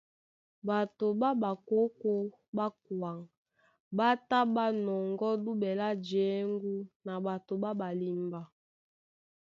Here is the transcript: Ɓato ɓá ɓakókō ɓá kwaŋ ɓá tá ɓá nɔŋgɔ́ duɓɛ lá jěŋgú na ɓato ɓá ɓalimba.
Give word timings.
Ɓato 0.67 1.05
ɓá 1.19 1.29
ɓakókō 1.41 2.11
ɓá 2.55 2.65
kwaŋ 2.83 3.17
ɓá 3.97 4.07
tá 4.29 4.39
ɓá 4.55 4.65
nɔŋgɔ́ 4.85 5.33
duɓɛ 5.43 5.69
lá 5.81 5.89
jěŋgú 6.07 6.73
na 7.05 7.13
ɓato 7.25 7.53
ɓá 7.61 7.71
ɓalimba. 7.79 8.41